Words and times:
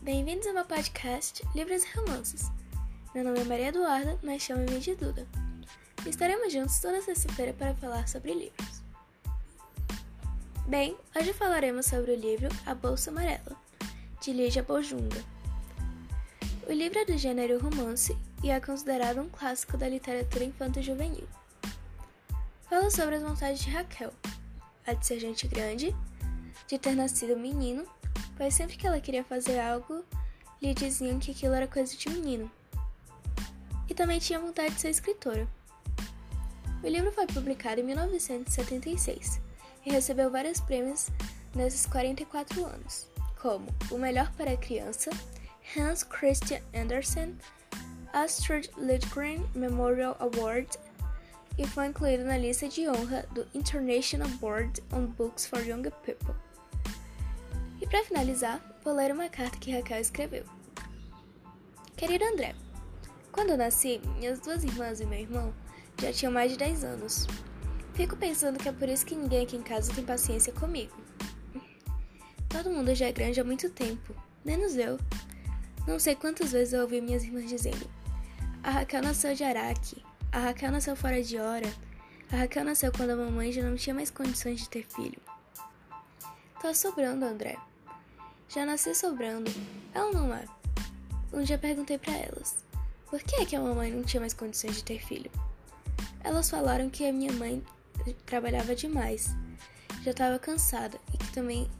Bem-vindos 0.00 0.46
ao 0.46 0.54
meu 0.54 0.64
podcast 0.64 1.46
Livros 1.54 1.84
e 1.84 1.98
Romances. 1.98 2.50
Meu 3.14 3.22
nome 3.22 3.40
é 3.40 3.44
Maria 3.44 3.68
Eduarda, 3.68 4.18
mas 4.22 4.40
chame-me 4.40 4.80
de 4.80 4.94
Duda. 4.94 5.26
Estaremos 6.06 6.50
juntos 6.50 6.80
toda 6.80 7.02
sexta-feira 7.02 7.52
para 7.52 7.74
falar 7.74 8.08
sobre 8.08 8.32
livros. 8.32 8.82
Bem, 10.66 10.96
hoje 11.14 11.34
falaremos 11.34 11.84
sobre 11.84 12.12
o 12.12 12.16
livro 12.16 12.48
A 12.64 12.74
Bolsa 12.74 13.10
Amarela, 13.10 13.54
de 14.22 14.32
Lígia 14.32 14.62
Bojunga. 14.62 15.22
O 16.66 16.72
livro 16.72 17.00
é 17.00 17.04
do 17.04 17.18
gênero 17.18 17.60
romance 17.60 18.16
e 18.42 18.50
é 18.50 18.58
considerado 18.58 19.20
um 19.20 19.28
clássico 19.28 19.76
da 19.76 19.86
literatura 19.86 20.44
infanto-juvenil. 20.44 21.28
Fala 22.70 22.90
sobre 22.90 23.16
as 23.16 23.22
vontades 23.22 23.60
de 23.60 23.68
Raquel, 23.68 24.14
a 24.86 24.94
de 24.94 25.06
ser 25.06 25.20
gente 25.20 25.46
grande, 25.46 25.94
de 26.66 26.78
ter 26.78 26.96
nascido 26.96 27.36
menino 27.36 27.86
pois 28.38 28.54
sempre 28.54 28.76
que 28.76 28.86
ela 28.86 29.00
queria 29.00 29.24
fazer 29.24 29.58
algo, 29.58 30.04
lhe 30.62 30.72
diziam 30.72 31.18
que 31.18 31.32
aquilo 31.32 31.54
era 31.54 31.66
coisa 31.66 31.94
de 31.96 32.08
menino. 32.08 32.50
E 33.88 33.94
também 33.94 34.20
tinha 34.20 34.38
vontade 34.38 34.74
de 34.74 34.80
ser 34.80 34.90
escritora. 34.90 35.46
O 36.82 36.86
livro 36.86 37.10
foi 37.12 37.26
publicado 37.26 37.80
em 37.80 37.84
1976 37.84 39.40
e 39.84 39.90
recebeu 39.90 40.30
vários 40.30 40.60
prêmios 40.60 41.08
nesses 41.54 41.84
44 41.86 42.64
anos, 42.64 43.08
como 43.42 43.66
o 43.90 43.98
melhor 43.98 44.32
para 44.34 44.52
a 44.52 44.56
criança, 44.56 45.10
Hans 45.76 46.04
Christian 46.04 46.60
Andersen, 46.72 47.36
Astrid 48.12 48.70
Lindgren 48.78 49.44
Memorial 49.54 50.16
Award 50.20 50.78
e 51.58 51.66
foi 51.66 51.86
incluído 51.86 52.24
na 52.24 52.38
lista 52.38 52.68
de 52.68 52.88
honra 52.88 53.26
do 53.32 53.44
International 53.52 54.28
Board 54.40 54.80
on 54.92 55.06
Books 55.06 55.46
for 55.46 55.60
Young 55.60 55.82
People. 56.04 56.47
Para 57.88 58.04
finalizar, 58.04 58.60
vou 58.84 58.94
ler 58.94 59.10
uma 59.12 59.30
carta 59.30 59.56
que 59.56 59.70
Raquel 59.70 59.98
escreveu. 59.98 60.44
Querido 61.96 62.22
André, 62.26 62.54
quando 63.32 63.50
eu 63.50 63.56
nasci, 63.56 63.98
minhas 64.18 64.40
duas 64.40 64.62
irmãs 64.62 65.00
e 65.00 65.06
meu 65.06 65.18
irmão 65.18 65.54
já 65.98 66.12
tinham 66.12 66.30
mais 66.30 66.52
de 66.52 66.58
10 66.58 66.84
anos. 66.84 67.26
Fico 67.94 68.14
pensando 68.14 68.58
que 68.58 68.68
é 68.68 68.72
por 68.72 68.90
isso 68.90 69.06
que 69.06 69.16
ninguém 69.16 69.42
aqui 69.42 69.56
em 69.56 69.62
casa 69.62 69.94
tem 69.94 70.04
paciência 70.04 70.52
comigo. 70.52 70.94
Todo 72.46 72.70
mundo 72.70 72.94
já 72.94 73.06
é 73.06 73.12
grande 73.12 73.40
há 73.40 73.44
muito 73.44 73.70
tempo, 73.70 74.14
menos 74.44 74.76
eu. 74.76 74.98
Não 75.86 75.98
sei 75.98 76.14
quantas 76.14 76.52
vezes 76.52 76.74
eu 76.74 76.82
ouvi 76.82 77.00
minhas 77.00 77.24
irmãs 77.24 77.48
dizendo: 77.48 77.88
A 78.62 78.70
Raquel 78.70 79.02
nasceu 79.02 79.34
de 79.34 79.44
Araque, 79.44 80.04
a 80.30 80.40
Raquel 80.40 80.72
nasceu 80.72 80.94
fora 80.94 81.22
de 81.22 81.38
hora, 81.38 81.72
a 82.30 82.36
Raquel 82.36 82.64
nasceu 82.64 82.92
quando 82.92 83.10
a 83.10 83.16
mamãe 83.16 83.50
já 83.50 83.62
não 83.62 83.76
tinha 83.76 83.94
mais 83.94 84.10
condições 84.10 84.60
de 84.60 84.68
ter 84.68 84.84
filho. 84.84 85.20
Tá 86.60 86.74
sobrando, 86.74 87.24
André. 87.24 87.56
Já 88.48 88.64
nasci 88.64 88.94
sobrando. 88.94 89.50
É 89.94 90.02
ou 90.02 90.12
não 90.12 90.34
é? 90.34 90.44
Um 91.32 91.42
dia 91.42 91.58
perguntei 91.58 91.98
para 91.98 92.16
elas: 92.16 92.56
por 93.10 93.22
que, 93.22 93.36
é 93.36 93.44
que 93.44 93.54
a 93.54 93.60
mamãe 93.60 93.92
não 93.92 94.02
tinha 94.02 94.20
mais 94.20 94.32
condições 94.32 94.76
de 94.76 94.84
ter 94.84 95.04
filho? 95.04 95.30
Elas 96.24 96.48
falaram 96.48 96.88
que 96.88 97.06
a 97.06 97.12
minha 97.12 97.32
mãe 97.32 97.62
trabalhava 98.24 98.74
demais, 98.74 99.28
já 100.02 100.12
estava 100.12 100.38
cansada 100.38 100.98
e 101.12 101.18
que 101.18 101.32
também 101.32 101.70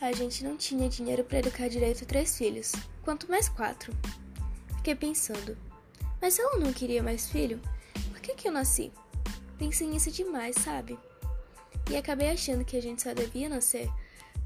a 0.00 0.12
gente 0.12 0.42
não 0.42 0.56
tinha 0.56 0.88
dinheiro 0.88 1.22
para 1.22 1.38
educar 1.38 1.68
direito 1.68 2.04
três 2.04 2.36
filhos, 2.36 2.72
quanto 3.02 3.30
mais 3.30 3.48
quatro. 3.48 3.92
Fiquei 4.78 4.96
pensando: 4.96 5.56
mas 6.20 6.38
ela 6.38 6.56
não 6.56 6.72
queria 6.72 7.02
mais 7.02 7.30
filho, 7.30 7.60
por 8.10 8.20
que, 8.20 8.34
que 8.34 8.48
eu 8.48 8.52
nasci? 8.52 8.92
Pensei 9.58 9.86
nisso 9.86 10.10
demais, 10.10 10.56
sabe? 10.56 10.98
E 11.88 11.96
acabei 11.96 12.30
achando 12.30 12.64
que 12.64 12.76
a 12.76 12.82
gente 12.82 13.02
só 13.02 13.14
devia 13.14 13.48
nascer 13.48 13.90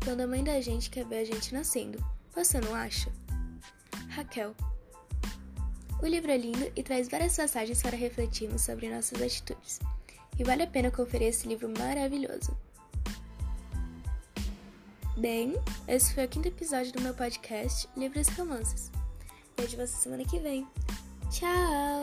quando 0.05 0.21
a 0.21 0.27
mãe 0.27 0.45
da 0.45 0.61
gente 0.61 0.91
quer 0.91 1.05
ver 1.07 1.19
a 1.19 1.25
gente 1.25 1.53
nascendo. 1.53 2.05
Você 2.35 2.61
não 2.61 2.75
acha? 2.75 3.11
Raquel. 4.11 4.55
O 6.03 6.07
livro 6.07 6.31
é 6.31 6.37
lindo 6.37 6.71
e 6.77 6.83
traz 6.83 7.09
várias 7.09 7.37
passagens 7.37 7.83
para 7.83 7.97
refletirmos 7.97 8.63
sobre 8.63 8.95
nossas 8.95 9.21
atitudes. 9.21 9.81
E 10.39 10.45
vale 10.45 10.63
a 10.63 10.67
pena 10.67 10.91
conferir 10.91 11.29
esse 11.29 11.49
livro 11.49 11.73
maravilhoso. 11.79 12.57
Bem, 15.17 15.55
esse 15.89 16.13
foi 16.13 16.27
o 16.27 16.29
quinto 16.29 16.49
episódio 16.49 16.93
do 16.93 17.01
meu 17.01 17.15
podcast 17.15 17.89
Livros 17.97 18.29
e 18.29 18.33
Romances. 18.33 18.91
Vejo 19.57 19.77
você 19.77 19.97
semana 19.97 20.25
que 20.25 20.39
vem. 20.41 20.67
Tchau! 21.31 21.94